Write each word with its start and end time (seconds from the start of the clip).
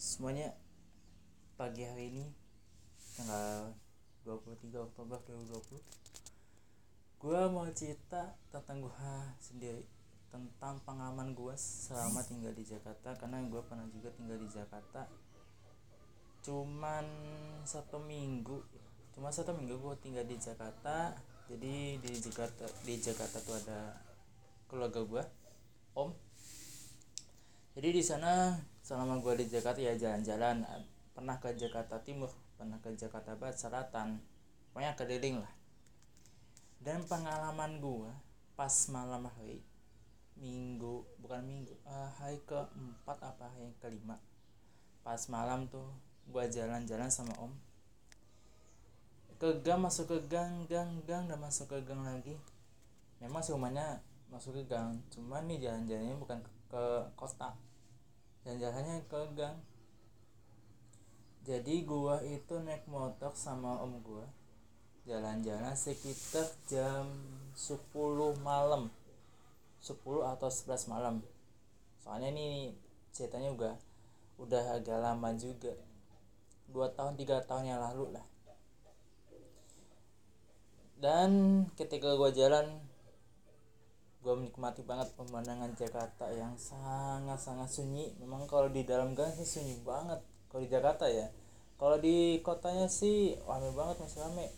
semuanya 0.00 0.56
pagi 1.60 1.84
hari 1.84 2.08
ini 2.12 2.24
tanggal 3.18 3.76
23 4.24 4.72
Oktober 4.88 5.18
2020 5.28 5.80
gue 7.20 7.40
mau 7.52 7.68
cerita 7.76 8.32
tentang 8.48 8.88
gue 8.88 9.12
sendiri 9.38 9.84
tentang 10.32 10.80
pengalaman 10.88 11.36
gue 11.36 11.54
selama 11.58 12.24
tinggal 12.24 12.56
di 12.56 12.64
Jakarta 12.64 13.12
karena 13.20 13.44
gue 13.44 13.62
pernah 13.68 13.84
juga 13.92 14.08
tinggal 14.16 14.40
di 14.40 14.48
Jakarta 14.48 15.04
cuman 16.42 17.04
satu 17.68 18.00
minggu 18.02 18.64
cuma 19.12 19.28
satu 19.28 19.52
minggu 19.52 19.76
gue 19.76 19.94
tinggal 20.00 20.24
di 20.24 20.40
Jakarta. 20.40 21.12
Jadi 21.52 22.00
di 22.00 22.12
Jakarta 22.16 22.64
di 22.80 22.96
Jakarta 22.96 23.36
tuh 23.44 23.60
ada 23.60 24.00
keluarga 24.72 25.04
gue 25.04 25.22
om 26.00 26.08
jadi 27.72 27.88
di 27.88 28.02
sana 28.04 28.60
selama 28.84 29.16
gue 29.24 29.40
di 29.40 29.46
Jakarta 29.48 29.80
ya 29.80 29.96
jalan-jalan. 29.96 30.66
Pernah 31.16 31.36
ke 31.40 31.56
Jakarta 31.56 32.00
Timur 32.04 32.28
pernah 32.62 32.78
ke 32.78 32.94
Jakarta 32.94 33.34
Barat 33.34 33.58
Selatan. 33.58 34.22
Pokoknya 34.70 34.94
keliling 34.94 35.42
lah. 35.42 35.52
Dan 36.78 37.02
pengalaman 37.10 37.82
gue 37.82 38.10
pas 38.54 38.70
malam 38.92 39.26
hari 39.26 39.58
minggu 40.38 41.02
bukan 41.18 41.42
minggu 41.42 41.74
uh, 41.82 42.10
hari 42.22 42.38
keempat 42.46 43.18
apa 43.18 43.50
hari 43.50 43.74
kelima. 43.82 44.14
Pas 45.02 45.18
malam 45.26 45.66
tuh 45.66 45.90
gue 46.30 46.44
jalan-jalan 46.54 47.10
sama 47.10 47.34
om. 47.42 47.50
Ke 49.42 49.58
gang 49.66 49.82
masuk 49.82 50.06
ke 50.06 50.18
gang 50.30 50.62
gang 50.70 51.02
gang 51.02 51.26
dan 51.26 51.42
masuk 51.42 51.66
ke 51.66 51.82
gang 51.82 52.06
lagi. 52.06 52.38
Memang 53.18 53.42
rumahnya 53.42 53.98
masuk 54.30 54.54
ke 54.60 54.62
gang. 54.70 55.02
Cuman 55.10 55.50
nih 55.50 55.66
jalan-jalannya 55.66 56.14
bukan 56.14 56.38
ke, 56.38 56.50
ke 56.72 56.84
kota. 57.12 57.52
Jalan-jalannya 58.48 59.04
ke 59.04 59.20
gang. 59.36 59.60
Jadi 61.44 61.84
gua 61.84 62.24
itu 62.24 62.56
naik 62.64 62.88
motor 62.88 63.36
sama 63.36 63.76
om 63.84 64.00
gua. 64.00 64.24
Jalan-jalan 65.04 65.76
sekitar 65.76 66.48
jam 66.64 67.12
10 67.52 67.76
malam. 68.40 68.88
10 69.84 70.00
atau 70.24 70.48
11 70.48 70.88
malam. 70.88 71.20
Soalnya 72.00 72.32
ini 72.32 72.72
ceritanya 73.12 73.52
juga 73.52 73.72
udah 74.40 74.80
agak 74.80 74.96
lama 74.96 75.28
juga. 75.36 75.76
Dua 76.72 76.88
tahun 76.88 77.20
tiga 77.20 77.44
tahun 77.44 77.68
yang 77.68 77.84
lalu 77.84 78.16
lah. 78.16 78.24
Dan 80.96 81.30
ketika 81.76 82.16
gua 82.16 82.32
jalan 82.32 82.80
menikmati 84.42 84.82
banget 84.82 85.14
pemandangan 85.14 85.70
Jakarta 85.78 86.26
yang 86.34 86.58
sangat-sangat 86.58 87.70
sunyi. 87.70 88.10
Memang 88.18 88.50
kalau 88.50 88.66
di 88.66 88.82
dalam 88.82 89.14
gang 89.14 89.30
sih 89.30 89.46
sunyi 89.46 89.78
banget. 89.86 90.18
Kalau 90.50 90.66
di 90.66 90.70
Jakarta 90.70 91.06
ya. 91.06 91.30
Kalau 91.78 92.02
di 92.02 92.42
kotanya 92.42 92.90
sih 92.90 93.38
rame 93.46 93.70
banget 93.70 94.02
masih 94.02 94.18
rame. 94.26 94.50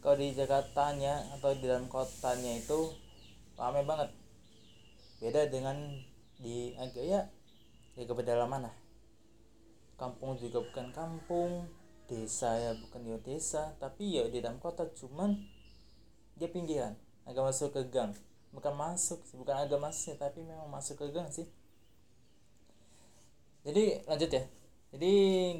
Kalau 0.00 0.16
di 0.16 0.32
Jakartanya 0.32 1.28
atau 1.36 1.52
di 1.52 1.68
dalam 1.68 1.84
kotanya 1.92 2.56
itu 2.56 2.96
rame 3.60 3.84
banget. 3.84 4.08
Beda 5.20 5.44
dengan 5.52 5.76
di 6.40 6.72
agak 6.80 7.04
ya 7.04 7.20
di 7.92 8.08
pedalaman 8.08 8.64
lah. 8.64 8.76
Kampung 10.00 10.40
juga 10.40 10.64
bukan 10.64 10.88
kampung 10.96 11.79
desa 12.10 12.58
ya 12.58 12.74
bukan 12.74 13.06
di 13.06 13.14
desa 13.22 13.78
tapi 13.78 14.18
ya 14.18 14.26
di 14.26 14.42
dalam 14.42 14.58
kota 14.58 14.90
cuman 14.90 15.38
dia 16.34 16.50
pinggiran 16.50 16.98
agak 17.28 17.46
masuk 17.46 17.70
ke 17.70 17.82
gang. 17.92 18.10
Bukan 18.50 18.74
masuk 18.74 19.22
bukan 19.38 19.54
agak 19.54 19.78
masuk 19.78 20.18
tapi 20.18 20.42
memang 20.42 20.66
masuk 20.66 20.98
ke 20.98 21.06
gang 21.14 21.30
sih. 21.30 21.46
Jadi 23.62 24.02
lanjut 24.08 24.30
ya. 24.32 24.42
Jadi 24.90 25.12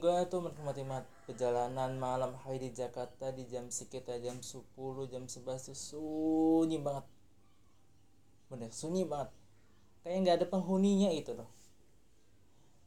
gue 0.03 0.17
tuh 0.27 0.43
menikmati 0.43 0.83
perjalanan 1.31 1.95
malam 1.95 2.35
hari 2.43 2.59
di 2.59 2.75
Jakarta 2.75 3.31
di 3.31 3.47
jam 3.47 3.71
sekitar 3.71 4.19
jam 4.19 4.43
10 4.43 4.67
jam 5.07 5.23
11 5.31 5.71
tuh 5.71 5.79
sunyi 5.79 6.83
banget. 6.83 7.07
Bener 8.51 8.75
sunyi 8.75 9.07
banget. 9.07 9.31
Kayak 10.03 10.19
nggak 10.27 10.37
ada 10.43 10.47
penghuninya 10.51 11.15
itu 11.15 11.31
loh. 11.39 11.47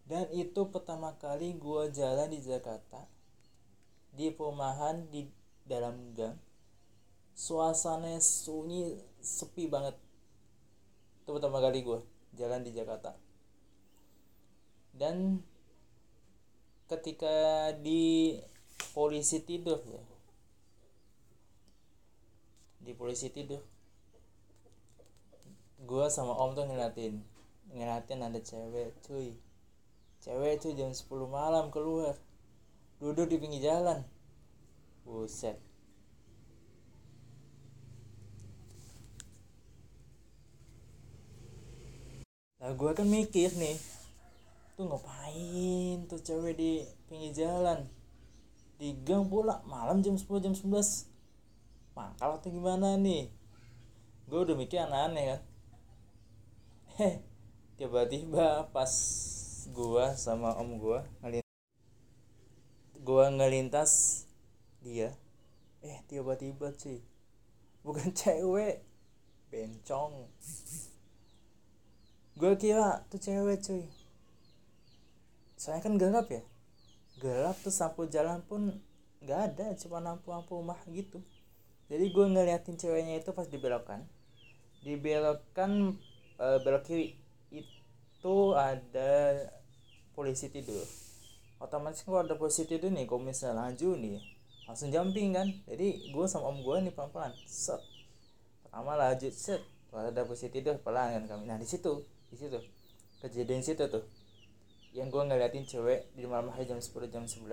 Dan 0.04 0.28
itu 0.36 0.68
pertama 0.68 1.16
kali 1.16 1.56
gue 1.56 1.82
jalan 1.96 2.28
di 2.28 2.44
Jakarta 2.44 3.08
di 4.14 4.30
perumahan 4.30 5.10
di 5.10 5.26
dalam 5.66 6.14
gang. 6.14 6.38
Suasananya 7.34 8.22
sunyi 8.22 9.02
sepi 9.18 9.66
banget. 9.66 9.98
Itu 11.26 11.34
pertama 11.34 11.58
kali 11.58 11.82
gue 11.82 12.00
jalan 12.38 12.62
di 12.62 12.72
Jakarta. 12.72 13.18
Dan 14.94 15.42
ketika 16.86 17.74
di 17.82 18.38
polisi 18.94 19.42
tidur 19.42 19.82
ya. 19.82 20.04
Di 22.86 22.94
polisi 22.94 23.34
tidur. 23.34 23.66
Gue 25.84 26.06
sama 26.14 26.38
om 26.38 26.54
tuh 26.54 26.70
ngeliatin 26.70 27.18
ngeliatin 27.74 28.22
ada 28.22 28.38
cewek 28.38 28.94
cuy. 29.02 29.34
Cewek 30.22 30.62
tuh 30.62 30.78
jam 30.78 30.94
10 30.94 31.10
malam 31.28 31.74
keluar 31.74 32.14
duduk 33.02 33.30
di 33.30 33.38
pinggir 33.42 33.70
jalan. 33.70 34.04
Buset. 35.06 35.58
Nah 42.64 42.72
gue 42.72 42.92
kan 42.96 43.04
mikir 43.04 43.52
nih 43.60 43.76
tuh 44.80 44.88
ngapain 44.88 46.08
tuh 46.08 46.20
cewek 46.24 46.56
di 46.56 46.88
pinggir 47.12 47.46
jalan? 47.46 47.84
Di 48.80 48.96
gang 49.04 49.28
pula 49.28 49.60
malam 49.68 50.00
jam 50.00 50.16
10 50.16 50.26
jam 50.40 50.54
11 50.56 51.12
mangkal 51.94 52.40
atau 52.40 52.50
gimana 52.50 52.96
nih? 52.96 53.28
Gue 54.32 54.48
udah 54.48 54.56
mikir 54.56 54.80
aneh-aneh 54.80 55.36
kan. 55.36 55.42
Heh 56.96 57.34
tiba-tiba 57.74 58.70
pas 58.70 58.94
gua 59.74 60.14
sama 60.14 60.54
om 60.56 60.78
gua 60.78 61.04
gua 63.04 63.28
ngelintas 63.28 64.24
dia 64.80 65.12
eh 65.84 66.00
tiba-tiba 66.08 66.72
cuy 66.72 67.04
bukan 67.84 68.16
cewek 68.20 68.80
bencong. 69.52 70.32
Gua 72.40 72.56
kira 72.56 73.04
tuh 73.12 73.20
cewek 73.20 73.60
cuy. 73.60 73.86
Soalnya 75.60 75.84
kan 75.84 75.94
gelap 76.00 76.28
ya? 76.32 76.42
Gelap 77.20 77.60
tuh 77.60 77.76
sapu 77.76 78.08
jalan 78.08 78.42
pun 78.48 78.80
nggak 79.22 79.40
ada 79.54 79.76
cuma 79.78 80.00
lampu-lampu 80.00 80.58
rumah 80.58 80.80
gitu. 80.88 81.20
Jadi 81.92 82.10
gue 82.10 82.26
ngeliatin 82.26 82.80
ceweknya 82.80 83.22
itu 83.22 83.36
pas 83.36 83.46
dibelokkan 83.46 84.02
dibelokkan 84.82 85.96
e, 86.40 86.46
belok 86.64 86.84
kiri. 86.88 87.16
Itu 87.52 88.58
ada 88.58 89.12
polisi 90.16 90.50
tidur 90.50 90.84
otomatis 91.64 92.04
kalau 92.04 92.20
ada 92.20 92.36
polisi 92.36 92.68
tidur 92.68 92.92
nih 92.92 93.08
kalau 93.08 93.24
misalnya 93.24 93.72
laju 93.72 93.96
nih 93.96 94.20
langsung 94.68 94.92
jumping 94.92 95.32
kan. 95.32 95.48
Jadi 95.64 96.12
gue 96.12 96.26
sama 96.28 96.52
om 96.52 96.60
gue 96.60 96.76
nih 96.84 96.92
pelan 96.92 97.10
pelan 97.16 97.32
set. 97.48 97.80
Pertama 98.68 99.00
laju 99.00 99.28
set. 99.32 99.64
Kalau 99.88 100.12
ada 100.12 100.22
polisi 100.28 100.52
tidur 100.52 100.76
pelan 100.84 101.16
kan 101.16 101.24
kami. 101.32 101.48
Nah 101.48 101.56
di 101.56 101.68
situ 101.68 102.04
di 102.28 102.36
situ 102.36 102.60
kejadian 103.24 103.64
situ 103.64 103.88
tuh. 103.88 104.04
Yang 104.92 105.08
gue 105.16 105.24
ngeliatin 105.32 105.64
cewek 105.64 106.12
di 106.14 106.28
malam 106.28 106.52
hari 106.52 106.68
jam 106.68 106.78
10 106.78 106.92
jam 107.10 107.24
11 107.26 107.48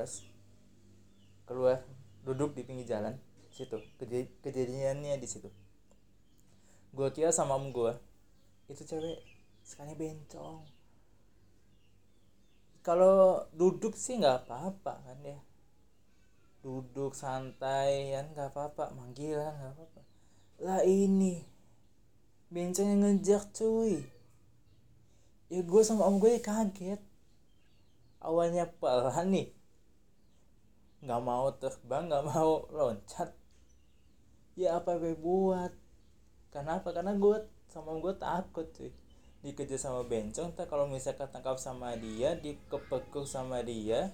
keluar 1.48 1.82
duduk 2.26 2.52
di 2.58 2.66
pinggir 2.66 2.86
jalan 2.90 3.14
situ. 3.54 3.78
Kej 3.98 4.26
kejadiannya 4.42 5.18
di 5.22 5.28
situ. 5.30 5.48
Gue 6.90 7.08
kira 7.14 7.30
sama 7.30 7.54
om 7.54 7.70
gue 7.70 7.94
itu 8.70 8.86
cewek 8.86 9.18
sekali 9.66 9.98
bencong 9.98 10.79
kalau 12.80 13.44
duduk 13.52 13.92
sih 13.92 14.16
nggak 14.16 14.48
apa-apa 14.48 15.04
kan 15.04 15.18
ya. 15.20 15.40
Duduk 16.64 17.12
santai 17.12 18.12
kan 18.16 18.26
nggak 18.32 18.48
apa-apa 18.56 18.96
manggilan 18.96 19.52
nggak 19.52 19.72
apa-apa. 19.76 20.00
Lah 20.64 20.80
ini 20.84 21.44
bencongnya 22.48 22.96
ngejak 22.96 23.52
cuy. 23.52 24.00
Ya 25.52 25.60
gue 25.60 25.82
sama 25.84 26.08
om 26.08 26.16
gue 26.16 26.40
kaget. 26.40 27.00
Awalnya 28.20 28.68
pelan 28.80 29.28
nih. 29.32 29.48
Nggak 31.04 31.22
mau 31.24 31.48
terbang 31.56 32.08
nggak 32.08 32.24
mau 32.28 32.64
loncat. 32.72 33.32
Ya 34.56 34.80
apa 34.80 34.96
gue 34.96 35.16
buat? 35.16 35.72
Kenapa? 36.52 36.92
Karena 36.92 37.16
gue 37.16 37.44
sama 37.68 37.96
gue 38.00 38.12
takut 38.16 38.66
cuy 38.72 38.99
dikejar 39.40 39.80
sama 39.80 40.04
bencong 40.04 40.52
tak 40.52 40.68
kalau 40.68 40.84
misalkan 40.84 41.24
tangkap 41.32 41.56
sama 41.56 41.96
dia 41.96 42.36
dikepekuk 42.36 43.24
sama 43.24 43.64
dia 43.64 44.12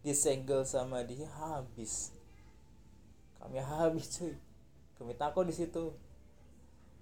disegel 0.00 0.64
sama 0.64 1.04
dia 1.04 1.28
habis. 1.40 2.12
Kami 3.40 3.60
habis 3.60 4.08
cuy. 4.16 4.36
Kami 5.00 5.12
takut 5.16 5.48
di 5.48 5.54
situ. 5.56 5.92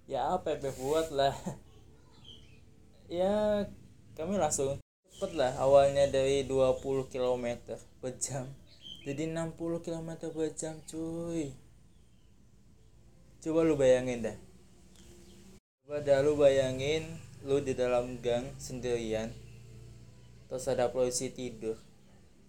Ya 0.06 0.34
apa 0.34 0.55
yang 0.55 0.75
buat 0.78 1.10
lah. 1.14 1.34
Ya 3.08 3.64
kami 4.20 4.37
langsung 4.37 4.76
cepet 5.08 5.32
lah 5.32 5.56
awalnya 5.56 6.12
dari 6.12 6.44
20 6.44 7.08
km 7.08 7.72
per 8.04 8.12
jam. 8.20 8.44
Jadi 9.08 9.32
60 9.32 9.56
km 9.81 10.28
per 10.28 10.52
jam 10.52 10.76
cuy. 10.84 11.56
Coba 13.40 13.64
lu 13.64 13.81
bayangin 13.81 14.28
dah. 14.28 14.37
Coba 15.81 16.04
dah 16.04 16.20
lu 16.20 16.37
bayangin 16.37 17.16
lu 17.46 17.62
di 17.62 17.75
dalam 17.75 18.19
gang 18.19 18.50
sendirian 18.58 19.31
terus 20.49 20.64
ada 20.67 20.88
polisi 20.88 21.29
tidur. 21.31 21.76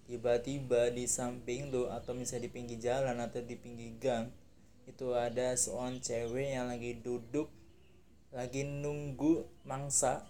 Tiba-tiba 0.10 0.90
di 0.90 1.06
samping 1.06 1.70
lu 1.70 1.86
atau 1.86 2.18
misalnya 2.18 2.50
di 2.50 2.52
pinggir 2.52 2.80
jalan 2.82 3.22
atau 3.22 3.46
di 3.46 3.54
pinggir 3.54 3.94
gang 4.02 4.34
itu 4.90 5.14
ada 5.14 5.54
seorang 5.54 6.02
cewek 6.02 6.58
yang 6.58 6.66
lagi 6.66 6.98
duduk 6.98 7.52
lagi 8.34 8.66
nunggu 8.66 9.46
mangsa. 9.68 10.26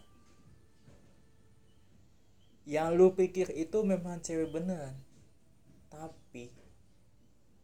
Yang 2.68 2.90
lu 3.00 3.08
pikir 3.16 3.48
itu 3.56 3.80
memang 3.88 4.20
cewek 4.20 4.52
beneran 4.52 5.00
tapi 5.90 6.54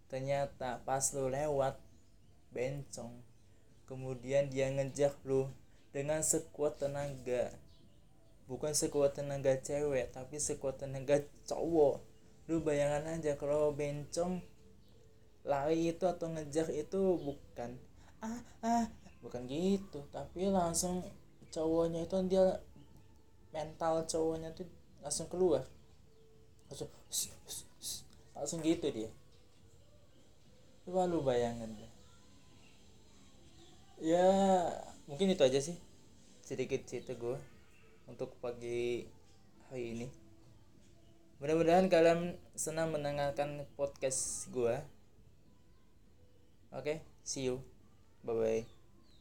ternyata 0.10 0.82
pas 0.82 1.14
lu 1.14 1.30
lewat 1.30 1.78
bencong 2.50 3.14
kemudian 3.86 4.50
dia 4.50 4.74
ngejar 4.74 5.14
lu 5.22 5.46
dengan 5.96 6.20
sekuat 6.20 6.84
tenaga. 6.84 7.56
Bukan 8.52 8.76
sekuat 8.76 9.16
tenaga 9.16 9.56
cewek 9.64 10.12
tapi 10.12 10.44
sekuat 10.44 10.84
tenaga 10.84 11.24
cowok. 11.48 12.04
Lu 12.52 12.60
bayangan 12.60 13.16
aja 13.16 13.40
kalau 13.40 13.72
bencong 13.72 14.44
lari 15.48 15.96
itu 15.96 16.04
atau 16.04 16.28
ngejar 16.36 16.68
itu 16.76 17.00
bukan. 17.24 17.80
Ah 18.20 18.44
ah 18.60 18.86
bukan 19.24 19.48
gitu. 19.48 20.04
Tapi 20.12 20.52
langsung 20.52 21.00
cowoknya 21.56 22.04
itu 22.04 22.20
dia 22.28 22.60
mental 23.56 24.04
cowoknya 24.04 24.52
tuh 24.52 24.68
langsung 25.00 25.32
keluar. 25.32 25.64
Langsung 26.68 26.92
langsung 28.36 28.60
gitu 28.68 28.92
dia. 28.92 29.08
Coba 30.84 31.08
lu 31.08 31.24
bayangin 31.24 31.72
deh. 31.72 31.94
Ya 34.04 34.28
mungkin 35.06 35.34
itu 35.34 35.42
aja 35.46 35.60
sih. 35.62 35.78
Sedikit 36.46 36.86
cerita 36.86 37.18
gue 37.18 37.38
untuk 38.06 38.38
pagi 38.38 39.06
hari 39.70 39.98
ini. 39.98 40.08
Mudah-mudahan 41.42 41.92
kalian 41.92 42.40
senang 42.56 42.96
mendengarkan 42.96 43.68
podcast 43.76 44.48
gue 44.56 44.80
oke 46.72 46.84
okay, 46.84 46.98
see 47.28 47.48
you. 47.48 47.60
Bye 48.24 48.36
bye 48.36 48.75